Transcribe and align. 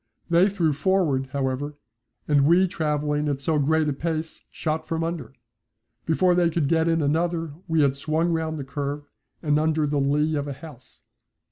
They 0.31 0.49
threw 0.49 0.73
forward, 0.73 1.27
however, 1.27 1.75
and 2.27 2.47
we 2.47 2.67
travelling 2.67 3.29
at 3.29 3.39
so 3.39 3.59
great 3.59 3.87
a 3.87 3.93
pace 3.93 4.45
shot 4.49 4.87
from 4.87 5.03
under. 5.03 5.35
Before 6.07 6.33
they 6.33 6.49
could 6.49 6.67
get 6.67 6.87
in 6.87 7.03
another 7.03 7.53
we 7.67 7.81
had 7.81 7.95
swung 7.95 8.33
round 8.33 8.57
the 8.57 8.63
curve 8.63 9.03
and 9.43 9.59
under 9.59 9.85
the 9.85 9.99
lee 9.99 10.33
of 10.33 10.47
a 10.47 10.53
house. 10.53 11.01